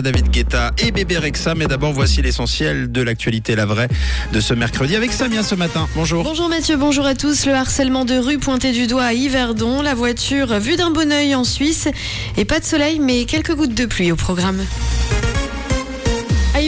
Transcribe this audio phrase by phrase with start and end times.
[0.00, 3.88] David Guetta et Bébé Rexa, mais d'abord voici l'essentiel de l'actualité, la vraie,
[4.32, 5.88] de ce mercredi avec Samia ce matin.
[5.96, 6.22] Bonjour.
[6.22, 7.46] Bonjour Mathieu, bonjour à tous.
[7.46, 11.34] Le harcèlement de rue pointé du doigt à Yverdon, la voiture vue d'un bon oeil
[11.34, 11.88] en Suisse
[12.36, 14.64] et pas de soleil mais quelques gouttes de pluie au programme.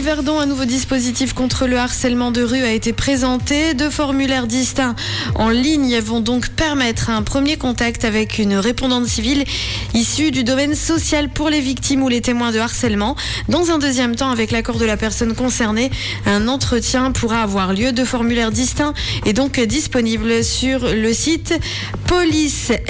[0.03, 3.75] Un nouveau dispositif contre le harcèlement de rue a été présenté.
[3.75, 4.97] Deux formulaires distincts
[5.35, 9.45] en ligne vont donc permettre un premier contact avec une répondante civile
[9.93, 13.15] issue du domaine social pour les victimes ou les témoins de harcèlement.
[13.51, 15.91] Dans un deuxième temps, avec l'accord de la personne concernée,
[16.25, 17.93] un entretien pourra avoir lieu.
[17.93, 18.95] Deux formulaires distincts
[19.27, 21.61] et donc disponibles sur le site
[22.07, 22.81] policenv.ch.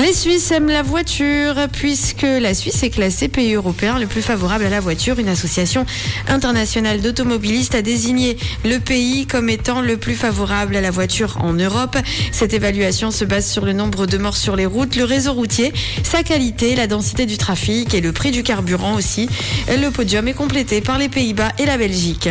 [0.00, 4.64] Les Suisses aiment la voiture puisque la Suisse est classée pays européen le plus favorable
[4.64, 5.18] à la voiture.
[5.18, 5.84] Une association
[6.28, 11.52] internationale d'automobilistes a désigné le pays comme étant le plus favorable à la voiture en
[11.52, 11.96] Europe.
[12.30, 15.72] Cette évaluation se base sur le nombre de morts sur les routes, le réseau routier,
[16.04, 19.28] sa qualité, la densité du trafic et le prix du carburant aussi.
[19.68, 22.28] Le podium est complété par les Pays-Bas et la Belgique.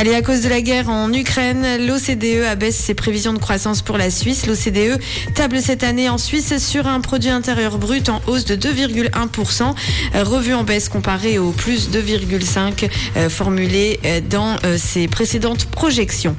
[0.00, 3.98] Allez, à cause de la guerre en Ukraine, l'OCDE abaisse ses prévisions de croissance pour
[3.98, 4.46] la Suisse.
[4.46, 5.00] L'OCDE
[5.34, 9.74] table cette année en Suisse sur un produit intérieur brut en hausse de 2,1%,
[10.22, 16.36] revu en baisse comparé au plus 2,5 euh, formulé euh, dans euh, ses précédentes projections.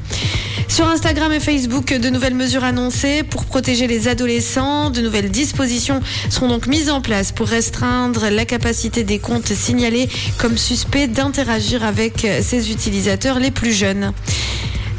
[0.69, 4.91] Sur Instagram et Facebook, de nouvelles mesures annoncées pour protéger les adolescents.
[4.91, 10.07] De nouvelles dispositions seront donc mises en place pour restreindre la capacité des comptes signalés
[10.37, 14.13] comme suspects d'interagir avec ses utilisateurs les plus jeunes.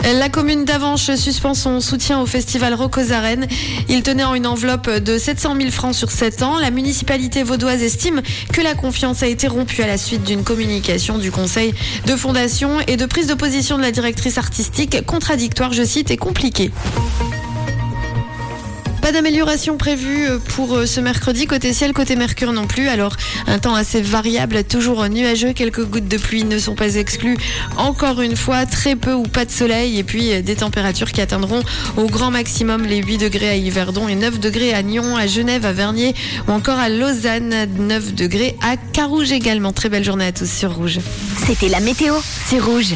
[0.02, 3.46] La commune d'Avanches suspend son soutien au festival Rocosaren.
[3.88, 6.58] Il tenait en une enveloppe de 700 000 francs sur 7 ans.
[6.58, 11.18] La municipalité vaudoise estime que la confiance a été rompue à la suite d'une communication
[11.18, 11.74] du conseil
[12.06, 16.16] de fondation et de prise de position de la directrice artistique contradictoire, je cite, et
[16.16, 16.70] compliquée.
[19.12, 22.88] D'amélioration prévue euh, pour euh, ce mercredi, côté ciel, côté mercure non plus.
[22.88, 23.16] Alors,
[23.48, 25.52] un temps assez variable, toujours nuageux.
[25.52, 27.36] Quelques gouttes de pluie ne sont pas exclues.
[27.76, 29.98] Encore une fois, très peu ou pas de soleil.
[29.98, 31.60] Et puis, euh, des températures qui atteindront
[31.96, 35.66] au grand maximum les 8 degrés à Yverdon et 9 degrés à Nyon, à Genève,
[35.66, 36.14] à Vernier
[36.46, 39.72] ou encore à Lausanne, 9 degrés à Carouge également.
[39.72, 41.00] Très belle journée à tous sur Rouge.
[41.46, 42.14] C'était la météo,
[42.46, 42.94] c'est rouge.